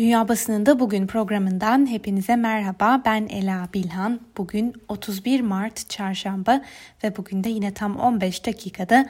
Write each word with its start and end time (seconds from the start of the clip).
Dünya 0.00 0.28
Basınında 0.28 0.80
Bugün 0.80 1.06
programından 1.06 1.90
hepinize 1.90 2.36
merhaba. 2.36 3.02
Ben 3.04 3.26
Ela 3.30 3.68
Bilhan. 3.74 4.20
Bugün 4.36 4.74
31 4.88 5.40
Mart 5.40 5.90
Çarşamba 5.90 6.62
ve 7.04 7.16
bugün 7.16 7.44
de 7.44 7.48
yine 7.48 7.74
tam 7.74 7.96
15 7.96 8.46
dakikada 8.46 9.08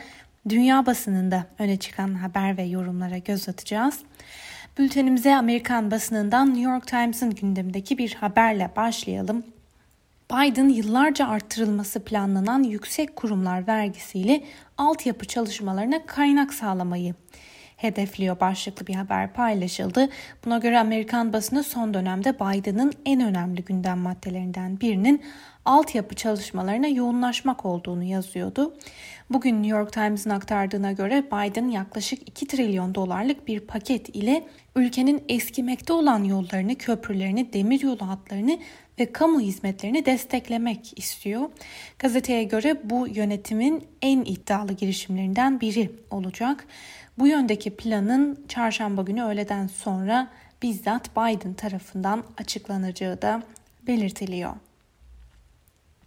dünya 0.49 0.87
basınında 0.87 1.47
öne 1.59 1.77
çıkan 1.77 2.15
haber 2.15 2.57
ve 2.57 2.63
yorumlara 2.63 3.19
göz 3.19 3.49
atacağız. 3.49 3.99
Bültenimize 4.79 5.37
Amerikan 5.37 5.91
basınından 5.91 6.49
New 6.49 6.73
York 6.73 6.87
Times'ın 6.87 7.31
gündemindeki 7.31 7.99
bir 7.99 8.15
haberle 8.15 8.71
başlayalım. 8.77 9.45
Biden 10.33 10.69
yıllarca 10.69 11.29
arttırılması 11.29 12.05
planlanan 12.05 12.63
yüksek 12.63 13.17
kurumlar 13.17 13.67
vergisiyle 13.67 14.45
altyapı 14.79 15.25
çalışmalarına 15.27 16.07
kaynak 16.07 16.55
sağlamayı 16.55 17.15
hedefliyor 17.81 18.41
başlıklı 18.41 18.87
bir 18.87 18.95
haber 18.95 19.33
paylaşıldı. 19.33 20.09
Buna 20.45 20.59
göre 20.59 20.79
Amerikan 20.79 21.33
basını 21.33 21.63
son 21.65 21.95
dönemde 21.95 22.35
Biden'ın 22.35 22.93
en 23.07 23.21
önemli 23.21 23.65
gündem 23.65 23.99
maddelerinden 23.99 24.81
birinin 24.81 25.23
altyapı 25.65 26.15
çalışmalarına 26.15 26.87
yoğunlaşmak 26.87 27.65
olduğunu 27.65 28.05
yazıyordu. 28.05 28.75
Bugün 29.31 29.63
New 29.63 29.79
York 29.79 29.93
Times'ın 29.93 30.31
aktardığına 30.31 30.93
göre 30.93 31.25
Biden 31.27 31.69
yaklaşık 31.69 32.29
2 32.29 32.47
trilyon 32.47 32.95
dolarlık 32.95 33.49
bir 33.49 33.61
paket 33.61 34.09
ile 34.09 34.45
ülkenin 34.77 35.25
eskimekte 35.29 35.93
olan 35.93 36.25
yollarını, 36.25 36.75
köprülerini, 36.75 37.53
demiryolu 37.53 38.09
hatlarını 38.09 38.59
ve 39.01 39.13
kamu 39.13 39.41
hizmetlerini 39.41 40.07
desteklemek 40.07 40.99
istiyor. 40.99 41.51
Gazeteye 41.99 42.45
göre 42.45 42.81
bu 42.85 43.09
yönetimin 43.09 43.85
en 44.03 44.21
iddialı 44.21 44.73
girişimlerinden 44.73 45.61
biri 45.61 45.91
olacak. 46.11 46.67
Bu 47.19 47.27
yöndeki 47.27 47.71
planın 47.77 48.45
çarşamba 48.49 49.03
günü 49.03 49.23
öğleden 49.23 49.67
sonra 49.67 50.29
bizzat 50.63 51.11
Biden 51.17 51.55
tarafından 51.55 52.25
açıklanacağı 52.39 53.23
da 53.23 53.43
belirtiliyor. 53.87 54.53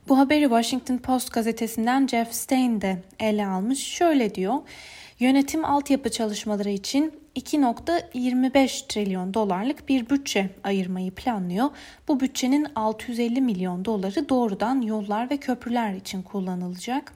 Bu 0.07 0.17
haberi 0.17 0.43
Washington 0.43 0.97
Post 0.97 1.33
gazetesinden 1.33 2.07
Jeff 2.07 2.33
Stein 2.33 2.81
de 2.81 3.03
ele 3.19 3.47
almış. 3.47 3.79
Şöyle 3.79 4.35
diyor. 4.35 4.55
Yönetim 5.19 5.65
altyapı 5.65 6.11
çalışmaları 6.11 6.69
için 6.69 7.22
2.25 7.35 8.87
trilyon 8.87 9.33
dolarlık 9.33 9.89
bir 9.89 10.09
bütçe 10.09 10.49
ayırmayı 10.63 11.11
planlıyor. 11.11 11.69
Bu 12.07 12.19
bütçenin 12.19 12.67
650 12.75 13.41
milyon 13.41 13.85
doları 13.85 14.29
doğrudan 14.29 14.81
yollar 14.81 15.29
ve 15.29 15.37
köprüler 15.37 15.93
için 15.93 16.21
kullanılacak. 16.21 17.13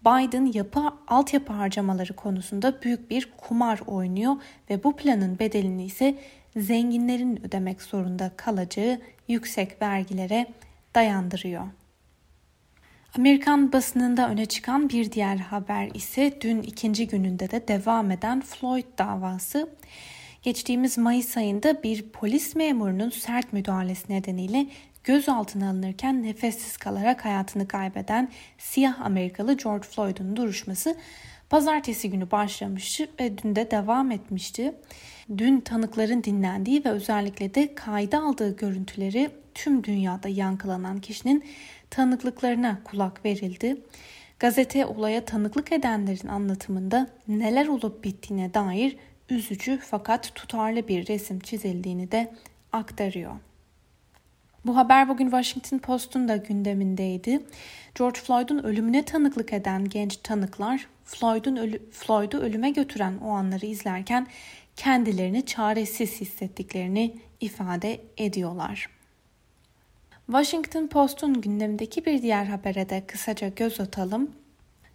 Biden 0.00 0.52
yapı 0.54 0.80
altyapı 1.08 1.52
harcamaları 1.52 2.16
konusunda 2.16 2.82
büyük 2.82 3.10
bir 3.10 3.32
kumar 3.36 3.80
oynuyor 3.86 4.36
ve 4.70 4.84
bu 4.84 4.96
planın 4.96 5.38
bedelini 5.38 5.84
ise 5.84 6.14
zenginlerin 6.56 7.46
ödemek 7.46 7.82
zorunda 7.82 8.32
kalacağı 8.36 9.00
yüksek 9.28 9.82
vergilere 9.82 10.46
dayandırıyor. 10.94 11.66
Amerikan 13.18 13.72
basınında 13.72 14.28
öne 14.28 14.46
çıkan 14.46 14.88
bir 14.88 15.12
diğer 15.12 15.36
haber 15.36 15.88
ise 15.94 16.38
dün 16.40 16.62
ikinci 16.62 17.08
gününde 17.08 17.50
de 17.50 17.68
devam 17.68 18.10
eden 18.10 18.40
Floyd 18.40 18.84
davası. 18.98 19.68
Geçtiğimiz 20.42 20.98
Mayıs 20.98 21.36
ayında 21.36 21.82
bir 21.82 22.02
polis 22.02 22.56
memurunun 22.56 23.10
sert 23.10 23.52
müdahalesi 23.52 24.12
nedeniyle 24.12 24.66
gözaltına 25.04 25.70
alınırken 25.70 26.22
nefessiz 26.22 26.76
kalarak 26.76 27.24
hayatını 27.24 27.68
kaybeden 27.68 28.28
siyah 28.58 29.00
Amerikalı 29.00 29.56
George 29.56 29.88
Floyd'un 29.88 30.36
duruşması 30.36 30.96
pazartesi 31.50 32.10
günü 32.10 32.30
başlamıştı 32.30 33.08
ve 33.20 33.38
dün 33.38 33.56
de 33.56 33.70
devam 33.70 34.10
etmişti. 34.10 34.74
Dün 35.38 35.60
tanıkların 35.60 36.24
dinlendiği 36.24 36.84
ve 36.84 36.90
özellikle 36.90 37.54
de 37.54 37.74
kayda 37.74 38.22
aldığı 38.22 38.56
görüntüleri 38.56 39.30
tüm 39.54 39.84
dünyada 39.84 40.28
yankılanan 40.28 41.00
kişinin 41.00 41.44
tanıklıklarına 41.92 42.78
kulak 42.84 43.24
verildi. 43.24 43.76
Gazete 44.38 44.86
olaya 44.86 45.24
tanıklık 45.24 45.72
edenlerin 45.72 46.28
anlatımında 46.28 47.06
neler 47.28 47.66
olup 47.66 48.04
bittiğine 48.04 48.54
dair 48.54 48.96
üzücü 49.30 49.78
fakat 49.82 50.34
tutarlı 50.34 50.88
bir 50.88 51.06
resim 51.06 51.40
çizildiğini 51.40 52.12
de 52.12 52.34
aktarıyor. 52.72 53.32
Bu 54.66 54.76
haber 54.76 55.08
bugün 55.08 55.24
Washington 55.24 55.78
Post'un 55.78 56.28
da 56.28 56.36
gündemindeydi. 56.36 57.40
George 57.98 58.20
Floyd'un 58.20 58.58
ölümüne 58.58 59.04
tanıklık 59.04 59.52
eden 59.52 59.88
genç 59.88 60.16
tanıklar 60.16 60.86
Floyd'un 61.04 61.56
ölü, 61.56 61.90
Floyd'u 61.90 62.38
ölüme 62.38 62.70
götüren 62.70 63.18
o 63.18 63.28
anları 63.28 63.66
izlerken 63.66 64.26
kendilerini 64.76 65.46
çaresiz 65.46 66.20
hissettiklerini 66.20 67.16
ifade 67.40 68.00
ediyorlar. 68.16 69.01
Washington 70.26 70.86
Post'un 70.86 71.40
gündemindeki 71.40 72.06
bir 72.06 72.22
diğer 72.22 72.44
habere 72.44 72.88
de 72.88 73.06
kısaca 73.06 73.48
göz 73.48 73.80
atalım. 73.80 74.30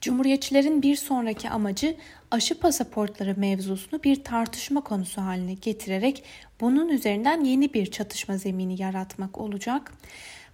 Cumhuriyetçilerin 0.02 0.82
bir 0.82 0.96
sonraki 0.96 1.50
amacı 1.50 1.96
aşı 2.32 2.60
pasaportları 2.60 3.34
mevzusunu 3.38 4.04
bir 4.04 4.24
tartışma 4.24 4.82
konusu 4.82 5.22
haline 5.22 5.54
getirerek 5.54 6.24
bunun 6.62 6.90
üzerinden 6.90 7.44
yeni 7.44 7.74
bir 7.74 7.92
çatışma 7.92 8.38
zemini 8.38 8.82
yaratmak 8.82 9.38
olacak. 9.38 9.94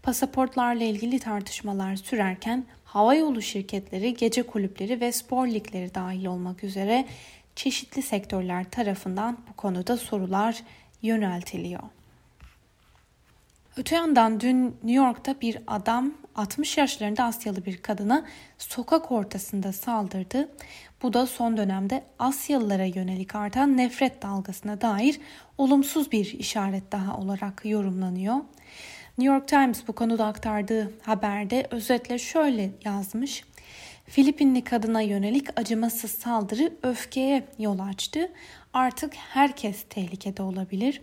Pasaportlarla 0.04 0.84
ilgili 0.84 1.20
tartışmalar 1.20 1.96
sürerken 1.96 2.66
havayolu 2.86 3.42
şirketleri, 3.42 4.14
gece 4.14 4.44
kulüpleri 4.44 5.02
ve 5.02 5.12
spor 5.12 5.48
ligleri 5.48 5.96
dahil 5.96 6.26
olmak 6.26 6.64
üzere 6.64 7.06
çeşitli 7.56 8.02
sektörler 8.02 8.70
tarafından 8.70 9.38
bu 9.50 9.54
konuda 9.54 9.98
sorular 9.98 10.64
yöneltiliyor. 11.02 11.84
Öte 13.78 13.96
yandan 13.96 14.40
dün 14.40 14.66
New 14.66 15.06
York'ta 15.06 15.42
bir 15.42 15.58
adam 15.68 16.14
60 16.36 16.78
yaşlarında 16.78 17.24
Asyalı 17.24 17.66
bir 17.66 17.78
kadına 17.78 18.26
sokak 18.58 19.12
ortasında 19.12 19.74
saldırdı. 19.74 20.50
Bu 21.02 21.14
da 21.14 21.26
son 21.26 21.58
dönemde 21.58 22.04
Asyalılara 22.20 22.86
yönelik 22.86 23.36
artan 23.36 23.78
nefret 23.78 24.22
dalgasına 24.22 24.82
dair 24.82 25.20
olumsuz 25.58 26.12
bir 26.12 26.26
işaret 26.26 26.92
daha 26.92 27.18
olarak 27.18 27.62
yorumlanıyor. 27.66 28.36
New 29.18 29.34
York 29.34 29.48
Times 29.48 29.88
bu 29.88 29.94
konuda 29.94 30.26
aktardığı 30.26 30.92
haberde 31.02 31.68
özetle 31.72 32.20
şöyle 32.20 32.72
yazmış. 32.86 33.44
Filipinli 34.06 34.64
kadına 34.64 35.02
yönelik 35.02 35.60
acımasız 35.60 36.12
saldırı 36.12 36.74
öfkeye 36.84 37.48
yol 37.60 37.80
açtı. 37.80 38.32
Artık 38.74 39.16
herkes 39.16 39.84
tehlikede 39.90 40.42
olabilir. 40.42 41.02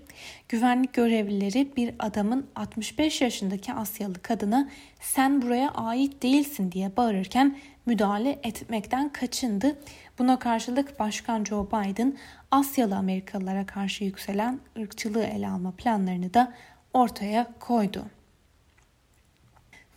Güvenlik 0.49 0.93
görevlileri 0.93 1.77
bir 1.77 1.95
adamın 1.99 2.47
65 2.57 3.21
yaşındaki 3.21 3.73
Asyalı 3.73 4.23
kadına 4.23 4.69
sen 5.01 5.43
buraya 5.43 5.71
ait 5.71 6.23
değilsin 6.23 6.73
diye 6.73 6.97
bağırırken 6.97 7.59
müdahale 7.87 8.39
etmekten 8.43 9.09
kaçındı. 9.09 9.79
Buna 10.19 10.39
karşılık 10.39 11.01
Başkan 11.01 11.45
Joe 11.45 11.67
Biden 11.67 12.17
Asyalı 12.51 12.97
Amerikalılara 12.97 13.67
karşı 13.67 14.05
yükselen 14.05 14.61
ırkçılığı 14.79 15.25
ele 15.25 15.49
alma 15.49 15.71
planlarını 15.71 16.35
da 16.35 16.55
ortaya 16.95 17.47
koydu. 17.61 18.05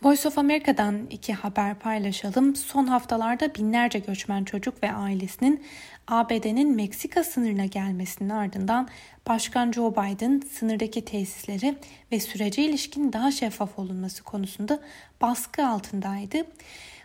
Voice 0.04 0.28
of 0.28 0.38
America'dan 0.38 1.06
iki 1.10 1.32
haber 1.32 1.74
paylaşalım. 1.74 2.56
Son 2.56 2.86
haftalarda 2.86 3.54
binlerce 3.54 3.98
göçmen 3.98 4.44
çocuk 4.44 4.82
ve 4.82 4.92
ailesinin 4.92 5.64
ABD'nin 6.08 6.76
Meksika 6.76 7.24
sınırına 7.24 7.64
gelmesinin 7.64 8.28
ardından 8.28 8.88
Başkan 9.28 9.72
Joe 9.72 9.92
Biden 9.92 10.42
sınırdaki 10.52 11.04
tesisleri 11.04 11.74
ve 12.12 12.20
sürece 12.20 12.62
ilişkin 12.62 13.12
daha 13.12 13.32
şeffaf 13.32 13.78
olunması 13.78 14.22
konusunda 14.22 14.80
baskı 15.20 15.66
altındaydı. 15.66 16.36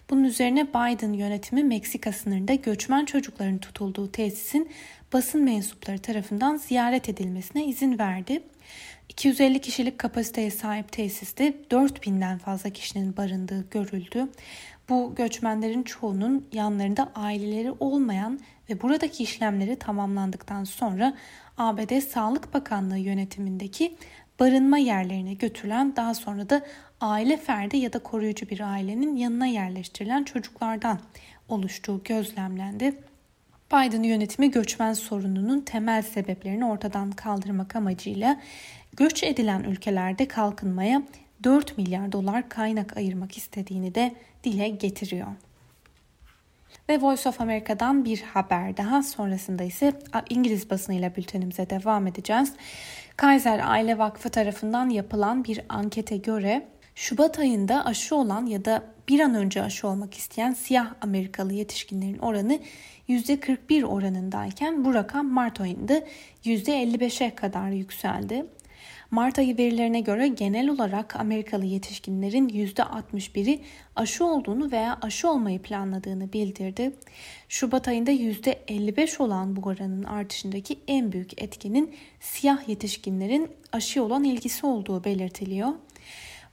Bunun 0.09 0.23
üzerine 0.23 0.67
Biden 0.67 1.13
yönetimi 1.13 1.63
Meksika 1.63 2.11
sınırında 2.11 2.53
göçmen 2.53 3.05
çocukların 3.05 3.57
tutulduğu 3.57 4.11
tesisin 4.11 4.69
basın 5.13 5.43
mensupları 5.43 5.99
tarafından 5.99 6.55
ziyaret 6.55 7.09
edilmesine 7.09 7.65
izin 7.65 7.99
verdi. 7.99 8.43
250 9.09 9.61
kişilik 9.61 9.97
kapasiteye 9.97 10.51
sahip 10.51 10.91
tesiste 10.91 11.53
4000'den 11.69 12.37
fazla 12.37 12.69
kişinin 12.69 13.17
barındığı 13.17 13.69
görüldü. 13.69 14.27
Bu 14.89 15.15
göçmenlerin 15.15 15.83
çoğunun 15.83 16.47
yanlarında 16.53 17.11
aileleri 17.15 17.71
olmayan 17.71 18.39
ve 18.69 18.81
buradaki 18.81 19.23
işlemleri 19.23 19.75
tamamlandıktan 19.75 20.63
sonra 20.63 21.13
ABD 21.57 21.99
Sağlık 22.01 22.53
Bakanlığı 22.53 22.97
yönetimindeki 22.97 23.95
barınma 24.39 24.77
yerlerine 24.77 25.33
götürülen 25.33 25.95
daha 25.95 26.13
sonra 26.13 26.49
da 26.49 26.65
aile 27.01 27.37
ferdi 27.37 27.77
ya 27.77 27.93
da 27.93 27.99
koruyucu 27.99 28.49
bir 28.49 28.59
ailenin 28.59 29.15
yanına 29.15 29.45
yerleştirilen 29.45 30.23
çocuklardan 30.23 30.99
oluştuğu 31.47 32.03
gözlemlendi. 32.03 32.95
Biden 33.73 34.03
yönetimi 34.03 34.51
göçmen 34.51 34.93
sorununun 34.93 35.61
temel 35.61 36.01
sebeplerini 36.01 36.65
ortadan 36.65 37.11
kaldırmak 37.11 37.75
amacıyla 37.75 38.41
göç 38.99 39.23
edilen 39.23 39.63
ülkelerde 39.63 40.27
kalkınmaya 40.27 41.03
4 41.43 41.77
milyar 41.77 42.11
dolar 42.11 42.49
kaynak 42.49 42.97
ayırmak 42.97 43.37
istediğini 43.37 43.95
de 43.95 44.15
dile 44.43 44.69
getiriyor. 44.69 45.27
Ve 46.89 47.01
Voice 47.01 47.29
of 47.29 47.41
America'dan 47.41 48.05
bir 48.05 48.21
haber 48.21 48.77
daha 48.77 49.03
sonrasında 49.03 49.63
ise 49.63 49.93
İngiliz 50.29 50.69
basınıyla 50.69 51.15
bültenimize 51.15 51.69
devam 51.69 52.07
edeceğiz. 52.07 52.53
Kaiser 53.17 53.61
Aile 53.63 53.97
Vakfı 53.97 54.29
tarafından 54.29 54.89
yapılan 54.89 55.43
bir 55.43 55.61
ankete 55.69 56.17
göre 56.17 56.67
Şubat 56.95 57.39
ayında 57.39 57.85
aşı 57.85 58.15
olan 58.15 58.45
ya 58.45 58.65
da 58.65 58.83
bir 59.07 59.19
an 59.19 59.35
önce 59.35 59.61
aşı 59.61 59.87
olmak 59.87 60.13
isteyen 60.13 60.53
siyah 60.53 60.93
Amerikalı 61.01 61.53
yetişkinlerin 61.53 62.19
oranı 62.19 62.59
%41 63.09 63.83
oranındayken 63.83 64.85
bu 64.85 64.93
rakam 64.93 65.27
Mart 65.27 65.61
ayında 65.61 66.03
%55'e 66.45 67.35
kadar 67.35 67.69
yükseldi. 67.69 68.45
Mart 69.11 69.39
ayı 69.39 69.57
verilerine 69.57 70.01
göre 70.01 70.27
genel 70.27 70.69
olarak 70.69 71.15
Amerikalı 71.15 71.65
yetişkinlerin 71.65 72.49
%61'i 72.49 73.61
aşı 73.95 74.25
olduğunu 74.25 74.71
veya 74.71 74.97
aşı 75.01 75.29
olmayı 75.29 75.61
planladığını 75.61 76.33
bildirdi. 76.33 76.91
Şubat 77.49 77.87
ayında 77.87 78.11
%55 78.11 79.23
olan 79.23 79.55
bu 79.55 79.61
oranın 79.69 80.03
artışındaki 80.03 80.79
en 80.87 81.11
büyük 81.11 81.41
etkinin 81.41 81.95
siyah 82.19 82.69
yetişkinlerin 82.69 83.49
aşı 83.71 84.03
olan 84.03 84.23
ilgisi 84.23 84.65
olduğu 84.65 85.03
belirtiliyor. 85.03 85.69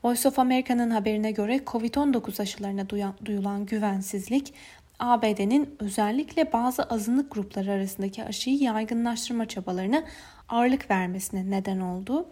Voice 0.03 0.27
of 0.27 0.39
America'nın 0.39 0.89
haberine 0.89 1.31
göre 1.31 1.57
COVID-19 1.57 2.41
aşılarına 2.41 2.89
duyulan 3.25 3.65
güvensizlik 3.65 4.53
ABD'nin 4.99 5.75
özellikle 5.79 6.53
bazı 6.53 6.83
azınlık 6.83 7.31
grupları 7.31 7.71
arasındaki 7.71 8.23
aşıyı 8.23 8.57
yaygınlaştırma 8.57 9.47
çabalarına 9.47 10.03
ağırlık 10.49 10.91
vermesine 10.91 11.49
neden 11.51 11.79
oldu. 11.79 12.27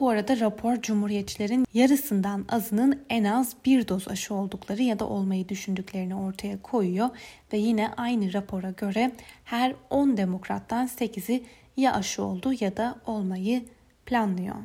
Bu 0.00 0.08
arada 0.08 0.40
rapor 0.40 0.76
Cumhuriyetçilerin 0.82 1.66
yarısından 1.74 2.44
azının 2.48 3.04
en 3.08 3.24
az 3.24 3.56
bir 3.64 3.88
doz 3.88 4.08
aşı 4.08 4.34
oldukları 4.34 4.82
ya 4.82 4.98
da 4.98 5.08
olmayı 5.08 5.48
düşündüklerini 5.48 6.14
ortaya 6.14 6.62
koyuyor 6.62 7.08
ve 7.52 7.58
yine 7.58 7.88
aynı 7.96 8.32
rapora 8.32 8.70
göre 8.70 9.12
her 9.44 9.74
10 9.90 10.16
demokrattan 10.16 10.86
8'i 10.86 11.44
ya 11.76 11.94
aşı 11.94 12.22
oldu 12.22 12.52
ya 12.60 12.76
da 12.76 12.98
olmayı 13.06 13.64
planlıyor. 14.06 14.56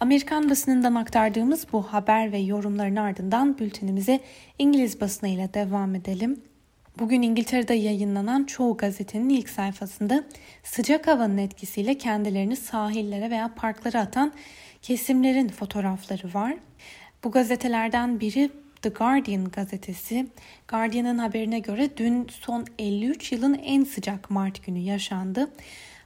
Amerikan 0.00 0.50
basınından 0.50 0.94
aktardığımız 0.94 1.66
bu 1.72 1.82
haber 1.82 2.32
ve 2.32 2.38
yorumların 2.38 2.96
ardından 2.96 3.58
bültenimize 3.58 4.20
İngiliz 4.58 5.00
basınıyla 5.00 5.54
devam 5.54 5.94
edelim. 5.94 6.40
Bugün 6.98 7.22
İngiltere'de 7.22 7.74
yayınlanan 7.74 8.44
çoğu 8.44 8.76
gazetenin 8.76 9.28
ilk 9.28 9.48
sayfasında 9.48 10.24
sıcak 10.62 11.06
havanın 11.06 11.38
etkisiyle 11.38 11.98
kendilerini 11.98 12.56
sahillere 12.56 13.30
veya 13.30 13.54
parklara 13.54 14.00
atan 14.00 14.32
kesimlerin 14.82 15.48
fotoğrafları 15.48 16.34
var. 16.34 16.54
Bu 17.24 17.30
gazetelerden 17.30 18.20
biri 18.20 18.50
The 18.82 18.88
Guardian 18.88 19.44
gazetesi. 19.44 20.26
Guardian'ın 20.68 21.18
haberine 21.18 21.58
göre 21.58 21.90
dün 21.96 22.26
son 22.30 22.66
53 22.78 23.32
yılın 23.32 23.54
en 23.54 23.84
sıcak 23.84 24.30
Mart 24.30 24.66
günü 24.66 24.78
yaşandı. 24.78 25.50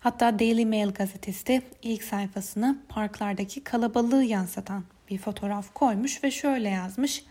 Hatta 0.00 0.38
Daily 0.38 0.64
Mail 0.64 0.90
gazetesi 0.90 1.46
de 1.46 1.62
ilk 1.82 2.02
sayfasına 2.02 2.76
parklardaki 2.88 3.64
kalabalığı 3.64 4.24
yansıtan 4.24 4.84
bir 5.10 5.18
fotoğraf 5.18 5.74
koymuş 5.74 6.24
ve 6.24 6.30
şöyle 6.30 6.68
yazmış. 6.68 7.24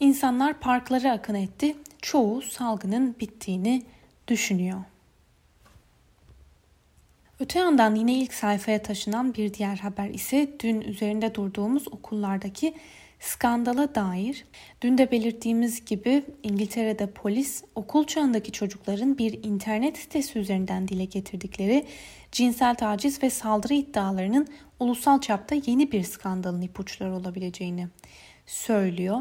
İnsanlar 0.00 0.60
parklara 0.60 1.12
akın 1.12 1.34
etti. 1.34 1.76
Çoğu 2.02 2.42
salgının 2.42 3.16
bittiğini 3.20 3.82
düşünüyor. 4.28 4.80
Öte 7.40 7.58
yandan 7.58 7.94
yine 7.94 8.14
ilk 8.14 8.34
sayfaya 8.34 8.82
taşınan 8.82 9.34
bir 9.34 9.54
diğer 9.54 9.76
haber 9.76 10.08
ise 10.08 10.48
dün 10.60 10.80
üzerinde 10.80 11.34
durduğumuz 11.34 11.88
okullardaki 11.88 12.74
skandala 13.20 13.94
dair. 13.94 14.44
Dün 14.82 14.98
de 14.98 15.10
belirttiğimiz 15.10 15.84
gibi 15.84 16.24
İngiltere'de 16.42 17.10
polis 17.10 17.64
okul 17.74 18.04
çağındaki 18.04 18.52
çocukların 18.52 19.18
bir 19.18 19.44
internet 19.44 19.98
sitesi 19.98 20.38
üzerinden 20.38 20.88
dile 20.88 21.04
getirdikleri 21.04 21.86
cinsel 22.32 22.74
taciz 22.74 23.22
ve 23.22 23.30
saldırı 23.30 23.74
iddialarının 23.74 24.48
ulusal 24.80 25.20
çapta 25.20 25.54
yeni 25.66 25.92
bir 25.92 26.02
skandalın 26.02 26.62
ipuçları 26.62 27.14
olabileceğini 27.14 27.88
söylüyor. 28.46 29.20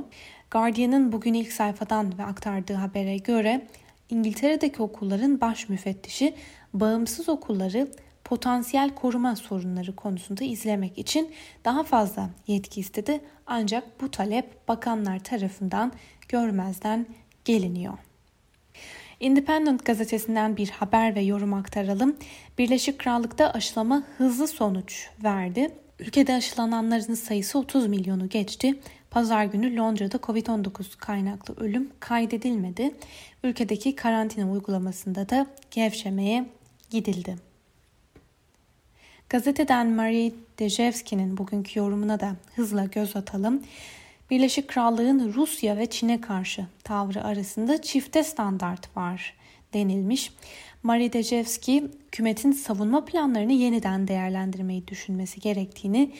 Guardian'ın 0.55 1.11
bugün 1.11 1.33
ilk 1.33 1.51
sayfadan 1.51 2.17
ve 2.17 2.23
aktardığı 2.23 2.73
habere 2.73 3.17
göre 3.17 3.67
İngiltere'deki 4.09 4.81
okulların 4.81 5.41
baş 5.41 5.69
müfettişi 5.69 6.35
bağımsız 6.73 7.29
okulları 7.29 7.87
potansiyel 8.23 8.95
koruma 8.95 9.35
sorunları 9.35 9.95
konusunda 9.95 10.43
izlemek 10.43 10.97
için 10.97 11.31
daha 11.65 11.83
fazla 11.83 12.29
yetki 12.47 12.79
istedi 12.79 13.21
ancak 13.47 14.01
bu 14.01 14.11
talep 14.11 14.67
bakanlar 14.67 15.23
tarafından 15.23 15.91
görmezden 16.29 17.05
geliniyor. 17.45 17.97
Independent 19.19 19.85
gazetesinden 19.85 20.57
bir 20.57 20.69
haber 20.69 21.15
ve 21.15 21.21
yorum 21.21 21.53
aktaralım. 21.53 22.15
Birleşik 22.57 22.99
Krallık'ta 22.99 23.51
aşılama 23.51 24.03
hızlı 24.17 24.47
sonuç 24.47 25.09
verdi. 25.23 25.69
Ülkede 25.99 26.33
aşılananların 26.33 27.13
sayısı 27.13 27.59
30 27.59 27.87
milyonu 27.87 28.29
geçti. 28.29 28.79
Pazar 29.15 29.45
günü 29.45 29.75
Londra'da 29.75 30.17
Covid-19 30.17 30.97
kaynaklı 30.97 31.55
ölüm 31.57 31.89
kaydedilmedi. 31.99 32.95
Ülkedeki 33.43 33.95
karantina 33.95 34.51
uygulamasında 34.51 35.29
da 35.29 35.47
gevşemeye 35.71 36.45
gidildi. 36.89 37.35
Gazeteden 39.29 39.87
Marie 39.87 40.31
Dejevski'nin 40.59 41.37
bugünkü 41.37 41.79
yorumuna 41.79 42.19
da 42.19 42.35
hızla 42.55 42.85
göz 42.85 43.15
atalım. 43.15 43.63
Birleşik 44.29 44.67
Krallığın 44.67 45.33
Rusya 45.33 45.77
ve 45.77 45.85
Çin'e 45.85 46.21
karşı 46.21 46.65
tavrı 46.83 47.23
arasında 47.23 47.81
çifte 47.81 48.23
standart 48.23 48.97
var 48.97 49.33
denilmiş. 49.73 50.31
Marie 50.83 51.13
Dejevski, 51.13 51.83
hükümetin 52.07 52.51
savunma 52.51 53.05
planlarını 53.05 53.53
yeniden 53.53 54.07
değerlendirmeyi 54.07 54.87
düşünmesi 54.87 55.39
gerektiğini, 55.39 56.11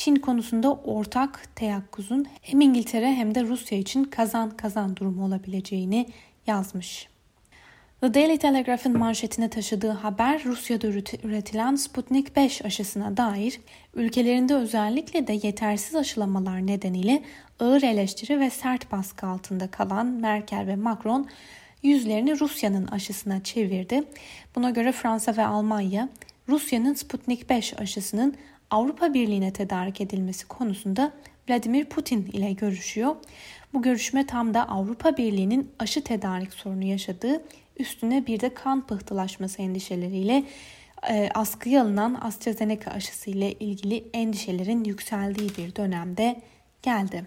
Çin 0.00 0.16
konusunda 0.16 0.72
ortak 0.72 1.56
teyakkuzun 1.56 2.26
hem 2.42 2.60
İngiltere 2.60 3.12
hem 3.14 3.34
de 3.34 3.42
Rusya 3.44 3.78
için 3.78 4.04
kazan 4.04 4.50
kazan 4.50 4.96
durumu 4.96 5.24
olabileceğini 5.24 6.06
yazmış. 6.46 7.08
The 8.00 8.14
Daily 8.14 8.38
Telegraph'ın 8.38 8.98
manşetine 8.98 9.50
taşıdığı 9.50 9.90
haber 9.90 10.44
Rusya'da 10.44 10.86
üretilen 11.22 11.74
Sputnik 11.74 12.36
5 12.36 12.64
aşısına 12.64 13.16
dair 13.16 13.60
ülkelerinde 13.94 14.54
özellikle 14.54 15.26
de 15.26 15.40
yetersiz 15.42 15.94
aşılamalar 15.94 16.66
nedeniyle 16.66 17.22
ağır 17.60 17.82
eleştiri 17.82 18.40
ve 18.40 18.50
sert 18.50 18.92
baskı 18.92 19.26
altında 19.26 19.70
kalan 19.70 20.06
Merkel 20.06 20.66
ve 20.66 20.76
Macron 20.76 21.28
yüzlerini 21.82 22.40
Rusya'nın 22.40 22.86
aşısına 22.86 23.42
çevirdi. 23.42 24.02
Buna 24.54 24.70
göre 24.70 24.92
Fransa 24.92 25.36
ve 25.36 25.46
Almanya 25.46 26.08
Rusya'nın 26.48 26.94
Sputnik 26.94 27.50
5 27.50 27.80
aşısının 27.80 28.36
Avrupa 28.70 29.14
Birliği'ne 29.14 29.52
tedarik 29.52 30.00
edilmesi 30.00 30.48
konusunda 30.48 31.12
Vladimir 31.48 31.84
Putin 31.84 32.26
ile 32.32 32.52
görüşüyor. 32.52 33.16
Bu 33.72 33.82
görüşme 33.82 34.26
tam 34.26 34.54
da 34.54 34.68
Avrupa 34.68 35.16
Birliği'nin 35.16 35.70
aşı 35.78 36.04
tedarik 36.04 36.52
sorunu 36.52 36.84
yaşadığı 36.84 37.42
üstüne 37.78 38.26
bir 38.26 38.40
de 38.40 38.54
kan 38.54 38.86
pıhtılaşması 38.86 39.62
endişeleriyle 39.62 40.44
e, 41.10 41.30
askıya 41.34 41.82
alınan 41.82 42.18
AstraZeneca 42.20 42.92
aşısı 42.92 43.30
ile 43.30 43.52
ilgili 43.52 44.04
endişelerin 44.14 44.84
yükseldiği 44.84 45.50
bir 45.58 45.76
dönemde 45.76 46.40
geldi. 46.82 47.24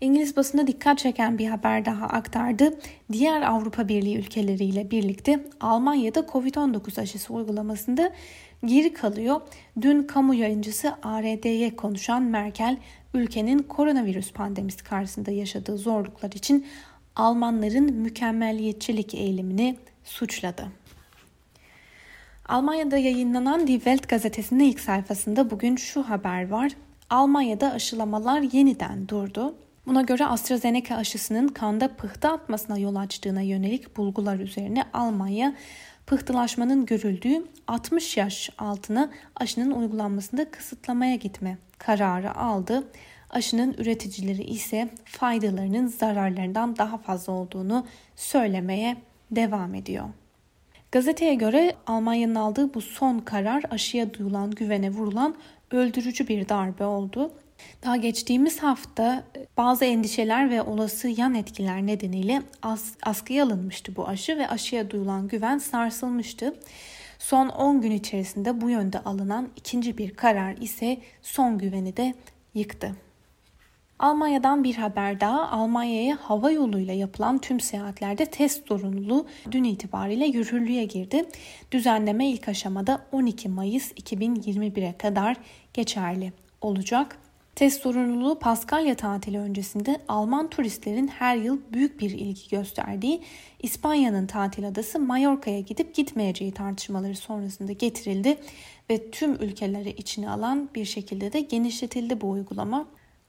İngiliz 0.00 0.36
basında 0.36 0.66
dikkat 0.66 0.98
çeken 0.98 1.38
bir 1.38 1.46
haber 1.46 1.84
daha 1.84 2.06
aktardı. 2.06 2.78
Diğer 3.12 3.42
Avrupa 3.42 3.88
Birliği 3.88 4.18
ülkeleriyle 4.18 4.90
birlikte 4.90 5.44
Almanya'da 5.60 6.20
Covid-19 6.20 7.00
aşısı 7.00 7.34
uygulamasında 7.34 8.12
geri 8.64 8.92
kalıyor. 8.94 9.40
Dün 9.80 10.02
kamu 10.02 10.34
yayıncısı 10.34 10.94
ARD'ye 11.02 11.76
konuşan 11.76 12.22
Merkel, 12.22 12.76
ülkenin 13.14 13.58
koronavirüs 13.58 14.32
pandemisi 14.32 14.84
karşısında 14.84 15.30
yaşadığı 15.30 15.78
zorluklar 15.78 16.32
için 16.32 16.66
Almanların 17.16 17.92
mükemmelliyetçilik 17.92 19.14
eğilimini 19.14 19.76
suçladı. 20.04 20.66
Almanya'da 22.48 22.96
yayınlanan 22.96 23.66
Die 23.66 23.76
Welt 23.76 24.08
gazetesinin 24.08 24.64
ilk 24.64 24.80
sayfasında 24.80 25.50
bugün 25.50 25.76
şu 25.76 26.02
haber 26.02 26.48
var. 26.48 26.72
Almanya'da 27.10 27.72
aşılamalar 27.72 28.40
yeniden 28.40 29.08
durdu. 29.08 29.54
Buna 29.86 30.02
göre 30.02 30.26
AstraZeneca 30.26 30.96
aşısının 30.96 31.48
kanda 31.48 31.88
pıhtı 31.88 32.28
atmasına 32.28 32.78
yol 32.78 32.96
açtığına 32.96 33.40
yönelik 33.40 33.96
bulgular 33.96 34.36
üzerine 34.36 34.84
Almanya 34.92 35.54
pıhtılaşmanın 36.10 36.86
görüldüğü 36.86 37.44
60 37.68 38.16
yaş 38.16 38.50
altına 38.58 39.10
aşının 39.36 39.70
uygulanmasında 39.70 40.50
kısıtlamaya 40.50 41.14
gitme 41.14 41.58
kararı 41.78 42.36
aldı. 42.36 42.84
Aşının 43.30 43.72
üreticileri 43.72 44.42
ise 44.42 44.90
faydalarının 45.04 45.86
zararlarından 45.86 46.76
daha 46.76 46.98
fazla 46.98 47.32
olduğunu 47.32 47.86
söylemeye 48.16 48.96
devam 49.30 49.74
ediyor. 49.74 50.04
Gazeteye 50.92 51.34
göre 51.34 51.74
Almanya'nın 51.86 52.34
aldığı 52.34 52.74
bu 52.74 52.80
son 52.80 53.18
karar 53.18 53.62
aşıya 53.70 54.14
duyulan 54.14 54.50
güvene 54.50 54.90
vurulan 54.90 55.34
öldürücü 55.70 56.28
bir 56.28 56.48
darbe 56.48 56.84
oldu. 56.84 57.32
Daha 57.84 57.96
geçtiğimiz 57.96 58.62
hafta 58.62 59.24
e, 59.36 59.46
bazı 59.56 59.84
endişeler 59.84 60.50
ve 60.50 60.62
olası 60.62 61.08
yan 61.08 61.34
etkiler 61.34 61.86
nedeniyle 61.86 62.42
as 62.62 62.84
askıya 63.02 63.44
alınmıştı 63.44 63.96
bu 63.96 64.08
aşı 64.08 64.38
ve 64.38 64.48
aşıya 64.48 64.90
duyulan 64.90 65.28
güven 65.28 65.58
sarsılmıştı. 65.58 66.54
Son 67.18 67.48
10 67.48 67.80
gün 67.80 67.90
içerisinde 67.90 68.60
bu 68.60 68.70
yönde 68.70 68.98
alınan 68.98 69.48
ikinci 69.56 69.98
bir 69.98 70.14
karar 70.14 70.56
ise 70.56 70.98
son 71.22 71.58
güveni 71.58 71.96
de 71.96 72.14
yıktı. 72.54 72.96
Almanya'dan 74.00 74.64
bir 74.64 74.74
haber 74.74 75.20
daha. 75.20 75.50
Almanya'ya 75.50 76.18
hava 76.22 76.50
yoluyla 76.50 76.94
yapılan 76.94 77.38
tüm 77.38 77.60
seyahatlerde 77.60 78.26
test 78.26 78.68
zorunluluğu 78.68 79.26
dün 79.50 79.64
itibariyle 79.64 80.26
yürürlüğe 80.26 80.84
girdi. 80.84 81.24
Düzenleme 81.72 82.30
ilk 82.30 82.48
aşamada 82.48 83.06
12 83.12 83.48
Mayıs 83.48 83.92
2021'e 83.92 84.98
kadar 84.98 85.36
geçerli 85.74 86.32
olacak. 86.60 87.18
Test 87.54 87.82
zorunluluğu 87.82 88.38
Paskalya 88.38 88.94
tatili 88.94 89.38
öncesinde 89.38 90.00
Alman 90.08 90.50
turistlerin 90.50 91.08
her 91.08 91.36
yıl 91.36 91.58
büyük 91.72 92.00
bir 92.00 92.10
ilgi 92.10 92.48
gösterdiği 92.50 93.22
İspanya'nın 93.62 94.26
tatil 94.26 94.68
adası 94.68 94.98
Mallorca'ya 94.98 95.60
gidip 95.60 95.94
gitmeyeceği 95.94 96.52
tartışmaları 96.52 97.16
sonrasında 97.16 97.72
getirildi 97.72 98.38
ve 98.90 99.10
tüm 99.10 99.34
ülkeleri 99.34 99.90
içine 99.90 100.30
alan 100.30 100.68
bir 100.74 100.84
şekilde 100.84 101.32
de 101.32 101.40
genişletildi 101.40 102.20
bu 102.20 102.30
uygulama. 102.30 102.86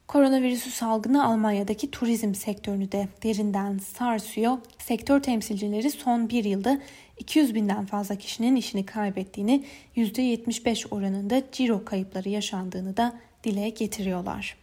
Koronavirüsü 0.08 0.72
salgını 0.72 1.26
Almanya'daki 1.26 1.92
turizm 1.92 2.34
sektörünü 2.34 2.92
de 2.92 3.08
derinden 3.24 3.78
sarsıyor. 3.78 4.58
Sektör 4.78 5.20
temsilcileri 5.20 5.92
son 5.92 6.30
bir 6.30 6.44
yılda 6.44 6.82
200 7.18 7.56
binden 7.56 7.86
fazla 7.86 8.16
kişinin 8.16 8.56
işini 8.56 8.86
kaybettiğini, 8.86 9.64
%75 9.96 10.88
oranında 10.92 11.42
ciro 11.52 11.86
kayıpları 11.86 12.30
yaşandığını 12.30 12.98
da 12.98 13.20
dile 13.44 13.70
getiriyorlar. 13.70 14.58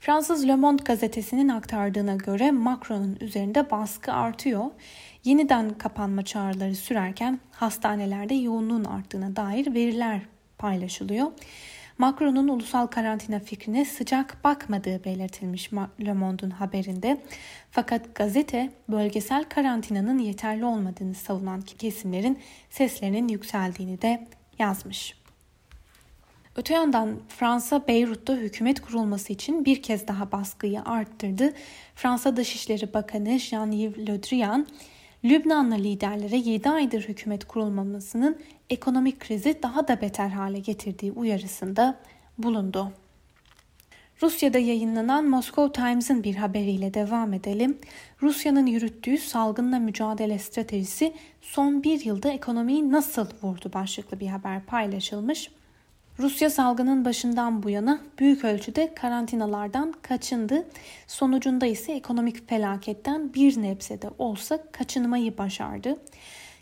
Fransız 0.00 0.48
Le 0.48 0.56
Monde 0.56 0.82
gazetesinin 0.82 1.48
aktardığına 1.48 2.14
göre 2.16 2.50
Macron'un 2.50 3.16
üzerinde 3.20 3.70
baskı 3.70 4.12
artıyor. 4.12 4.64
Yeniden 5.24 5.70
kapanma 5.70 6.24
çağrıları 6.24 6.74
sürerken 6.74 7.40
hastanelerde 7.50 8.34
yoğunluğun 8.34 8.84
arttığına 8.84 9.36
dair 9.36 9.74
veriler 9.74 10.20
paylaşılıyor. 10.58 11.32
Macron'un 11.98 12.48
ulusal 12.48 12.86
karantina 12.86 13.38
fikrine 13.38 13.84
sıcak 13.84 14.44
bakmadığı 14.44 15.04
belirtilmiş 15.04 15.70
Le 16.00 16.12
Monde'un 16.12 16.50
haberinde. 16.50 17.20
Fakat 17.70 18.14
gazete 18.14 18.70
bölgesel 18.88 19.44
karantinanın 19.44 20.18
yeterli 20.18 20.64
olmadığını 20.64 21.14
savunan 21.14 21.60
kesimlerin 21.60 22.38
seslerinin 22.70 23.28
yükseldiğini 23.28 24.02
de 24.02 24.26
yazmış. 24.58 25.25
Öte 26.56 26.74
yandan 26.74 27.18
Fransa 27.28 27.88
Beyrut'ta 27.88 28.32
hükümet 28.32 28.80
kurulması 28.80 29.32
için 29.32 29.64
bir 29.64 29.82
kez 29.82 30.08
daha 30.08 30.32
baskıyı 30.32 30.82
arttırdı. 30.82 31.52
Fransa 31.94 32.36
Dışişleri 32.36 32.94
Bakanı 32.94 33.28
Jean-Yves 33.28 34.06
Le 34.06 34.22
Drian, 34.22 34.66
Lübnanlı 35.24 35.78
liderlere 35.78 36.36
7 36.36 36.70
aydır 36.70 37.02
hükümet 37.02 37.44
kurulmamasının 37.44 38.38
ekonomik 38.70 39.20
krizi 39.20 39.62
daha 39.62 39.88
da 39.88 40.00
beter 40.00 40.28
hale 40.28 40.58
getirdiği 40.58 41.12
uyarısında 41.12 41.98
bulundu. 42.38 42.92
Rusya'da 44.22 44.58
yayınlanan 44.58 45.24
Moscow 45.24 45.82
Times'ın 45.82 46.24
bir 46.24 46.34
haberiyle 46.34 46.94
devam 46.94 47.32
edelim. 47.32 47.78
Rusya'nın 48.22 48.66
yürüttüğü 48.66 49.18
salgınla 49.18 49.78
mücadele 49.78 50.38
stratejisi 50.38 51.12
son 51.40 51.82
bir 51.82 52.04
yılda 52.04 52.30
ekonomiyi 52.30 52.92
nasıl 52.92 53.26
vurdu 53.42 53.70
başlıklı 53.74 54.20
bir 54.20 54.26
haber 54.26 54.64
paylaşılmış. 54.64 55.50
Rusya 56.18 56.50
salgının 56.50 57.04
başından 57.04 57.62
bu 57.62 57.70
yana 57.70 58.00
büyük 58.18 58.44
ölçüde 58.44 58.94
karantinalardan 58.94 59.94
kaçındı. 60.02 60.68
Sonucunda 61.06 61.66
ise 61.66 61.92
ekonomik 61.92 62.48
felaketten 62.48 63.34
bir 63.34 63.62
nebze 63.62 64.02
de 64.02 64.10
olsa 64.18 64.58
kaçınmayı 64.72 65.38
başardı. 65.38 65.98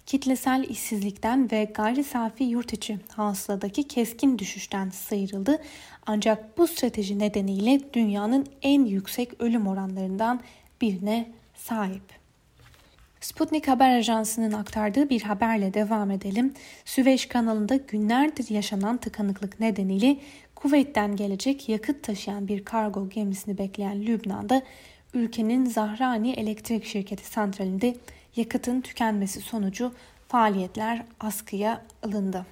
Kitlesel 0.06 0.64
işsizlikten 0.68 1.50
ve 1.50 1.64
gayri 1.64 2.04
safi 2.04 2.44
yurt 2.44 2.72
içi 2.72 2.98
hasıladaki 3.16 3.82
keskin 3.82 4.38
düşüşten 4.38 4.90
sıyrıldı. 4.90 5.58
Ancak 6.06 6.58
bu 6.58 6.66
strateji 6.66 7.18
nedeniyle 7.18 7.80
dünyanın 7.92 8.46
en 8.62 8.84
yüksek 8.84 9.42
ölüm 9.42 9.66
oranlarından 9.66 10.40
birine 10.80 11.32
sahip. 11.54 12.23
Sputnik 13.24 13.68
Haber 13.68 13.96
Ajansı'nın 13.96 14.52
aktardığı 14.52 15.10
bir 15.10 15.22
haberle 15.22 15.74
devam 15.74 16.10
edelim. 16.10 16.54
Süveyş 16.84 17.26
kanalında 17.26 17.76
günlerdir 17.76 18.50
yaşanan 18.50 18.96
tıkanıklık 18.96 19.60
nedeniyle 19.60 20.16
kuvvetten 20.54 21.16
gelecek 21.16 21.68
yakıt 21.68 22.02
taşıyan 22.02 22.48
bir 22.48 22.64
kargo 22.64 23.08
gemisini 23.08 23.58
bekleyen 23.58 24.06
Lübnan'da 24.06 24.62
ülkenin 25.14 25.64
Zahrani 25.64 26.32
Elektrik 26.32 26.84
Şirketi 26.84 27.26
santralinde 27.26 27.96
yakıtın 28.36 28.80
tükenmesi 28.80 29.40
sonucu 29.40 29.92
faaliyetler 30.28 31.02
askıya 31.20 31.82
alındı. 32.02 32.46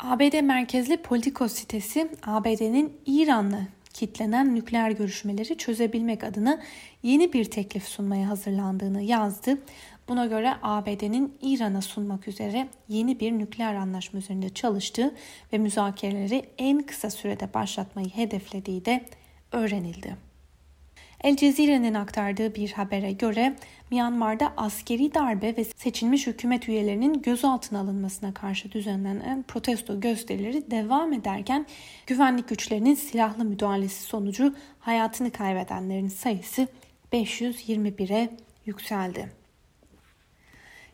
ABD 0.00 0.40
merkezli 0.40 0.96
Politico 0.96 1.48
sitesi 1.48 2.10
ABD'nin 2.22 2.92
İran'la 3.06 3.60
kitlenen 3.94 4.54
nükleer 4.54 4.90
görüşmeleri 4.90 5.58
çözebilmek 5.58 6.24
adına 6.24 6.60
yeni 7.02 7.32
bir 7.32 7.44
teklif 7.44 7.84
sunmaya 7.84 8.28
hazırlandığını 8.28 9.02
yazdı. 9.02 9.58
Buna 10.08 10.26
göre 10.26 10.54
ABD'nin 10.62 11.34
İran'a 11.42 11.82
sunmak 11.82 12.28
üzere 12.28 12.68
yeni 12.88 13.20
bir 13.20 13.32
nükleer 13.32 13.74
anlaşma 13.74 14.18
üzerinde 14.18 14.48
çalıştığı 14.48 15.14
ve 15.52 15.58
müzakereleri 15.58 16.44
en 16.58 16.82
kısa 16.82 17.10
sürede 17.10 17.54
başlatmayı 17.54 18.08
hedeflediği 18.08 18.84
de 18.84 19.04
öğrenildi. 19.52 20.33
El 21.24 21.36
Cezire'nin 21.36 21.94
aktardığı 21.94 22.54
bir 22.54 22.72
habere 22.72 23.12
göre 23.12 23.56
Myanmar'da 23.90 24.52
askeri 24.56 25.14
darbe 25.14 25.56
ve 25.56 25.64
seçilmiş 25.64 26.26
hükümet 26.26 26.68
üyelerinin 26.68 27.22
gözaltına 27.22 27.80
alınmasına 27.80 28.34
karşı 28.34 28.72
düzenlenen 28.72 29.42
protesto 29.48 30.00
gösterileri 30.00 30.70
devam 30.70 31.12
ederken 31.12 31.66
güvenlik 32.06 32.48
güçlerinin 32.48 32.94
silahlı 32.94 33.44
müdahalesi 33.44 34.02
sonucu 34.02 34.54
hayatını 34.80 35.30
kaybedenlerin 35.30 36.08
sayısı 36.08 36.68
521'e 37.12 38.30
yükseldi. 38.66 39.32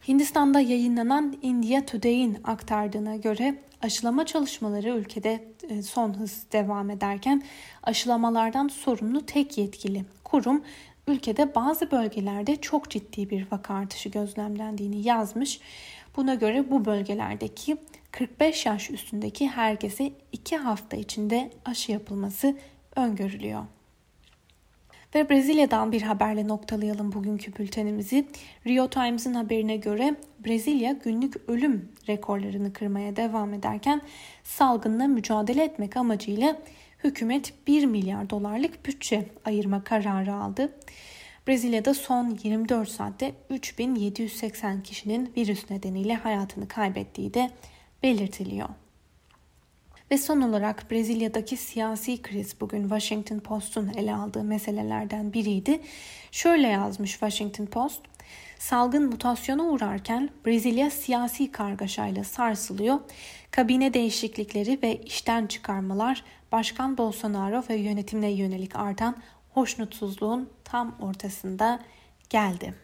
Hindistan'da 0.09 0.61
yayınlanan 0.61 1.39
India 1.43 1.87
Today'in 1.87 2.39
aktardığına 2.45 3.17
göre 3.17 3.55
aşılama 3.83 4.27
çalışmaları 4.27 4.89
ülkede 4.89 5.45
e, 5.69 5.83
son 5.83 6.19
hız 6.19 6.45
devam 6.53 6.91
ederken 6.91 7.43
aşılamalardan 7.83 8.69
sorumlu 8.69 9.27
tek 9.27 9.59
yetkili 9.59 10.05
kurum 10.31 10.63
ülkede 11.07 11.55
bazı 11.55 11.91
bölgelerde 11.91 12.57
çok 12.57 12.91
ciddi 12.91 13.31
bir 13.31 13.47
vaka 13.53 13.75
artışı 13.75 14.09
gözlemlendiğini 14.09 15.03
yazmış. 15.03 15.61
Buna 16.17 16.35
göre 16.35 16.71
bu 16.71 16.85
bölgelerdeki 16.85 17.77
45 18.11 18.67
yaş 18.67 18.91
üstündeki 18.91 19.49
herkese 19.49 20.13
2 20.33 20.57
hafta 20.57 20.97
içinde 20.97 21.51
aşı 21.65 21.93
yapılması 21.93 22.57
öngörülüyor. 22.97 23.65
Ve 25.15 25.31
Brezilya'dan 25.31 25.93
bir 25.93 26.03
haberle 26.03 26.49
noktalayalım 26.49 27.13
bugünkü 27.13 27.57
bültenimizi. 27.57 28.27
Rio 28.67 28.89
Times'ın 28.89 29.35
haberine 29.35 29.77
göre 29.77 30.15
Brezilya 30.47 30.93
günlük 30.93 31.35
ölüm 31.49 31.93
rekorlarını 32.09 32.73
kırmaya 32.73 33.17
devam 33.17 33.55
ederken 33.55 34.01
salgınla 34.45 35.07
mücadele 35.07 35.65
etmek 35.65 35.97
amacıyla 35.97 36.57
hükümet 37.05 37.53
1 37.67 37.87
milyar 37.87 38.31
dolarlık 38.31 38.87
bütçe 38.87 39.29
ayırma 39.45 39.85
kararı 39.85 40.35
aldı. 40.35 40.73
Brezilya'da 41.49 41.95
son 41.95 42.39
24 42.43 42.89
saatte 42.89 43.35
3780 43.51 44.83
kişinin 44.83 45.33
virüs 45.37 45.71
nedeniyle 45.71 46.15
hayatını 46.15 46.69
kaybettiği 46.69 47.35
de 47.35 47.51
belirtiliyor. 48.03 48.69
Ve 50.11 50.19
son 50.19 50.41
olarak 50.41 50.91
Brezilya'daki 50.91 51.57
siyasi 51.57 52.23
kriz 52.23 52.61
bugün 52.61 52.83
Washington 52.83 53.39
Post'un 53.39 53.89
ele 53.89 54.15
aldığı 54.15 54.45
meselelerden 54.45 55.33
biriydi. 55.33 55.81
Şöyle 56.31 56.67
yazmış 56.67 57.11
Washington 57.11 57.67
Post. 57.67 58.01
Salgın 58.61 59.07
mutasyona 59.07 59.63
uğrarken 59.63 60.31
Brezilya 60.47 60.91
siyasi 60.91 61.53
kargaşayla 61.53 62.25
sarsılıyor. 62.25 63.01
Kabine 63.51 63.95
değişiklikleri 63.95 64.79
ve 64.83 64.97
işten 64.97 65.47
çıkarmalar 65.47 66.25
Başkan 66.53 66.99
Bolsonaro 66.99 67.65
ve 67.71 67.75
yönetimine 67.75 68.31
yönelik 68.31 68.77
artan 68.77 69.17
hoşnutsuzluğun 69.55 70.49
tam 70.65 70.97
ortasında 71.01 71.81
geldi. 72.31 72.75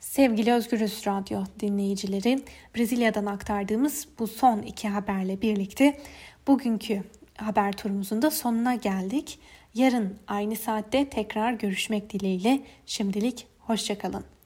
Sevgili 0.00 0.52
Özgürüz 0.52 1.06
Radyo 1.06 1.44
dinleyicileri, 1.60 2.44
Brezilya'dan 2.76 3.26
aktardığımız 3.26 4.08
bu 4.18 4.26
son 4.26 4.62
iki 4.62 4.88
haberle 4.88 5.42
birlikte 5.42 6.00
bugünkü 6.46 7.02
haber 7.36 7.72
turumuzun 7.72 8.22
da 8.22 8.30
sonuna 8.30 8.74
geldik. 8.74 9.38
Yarın 9.74 10.18
aynı 10.28 10.56
saatte 10.56 11.08
tekrar 11.08 11.52
görüşmek 11.52 12.12
dileğiyle 12.12 12.60
şimdilik 12.86 13.46
hoşçakalın. 13.58 14.30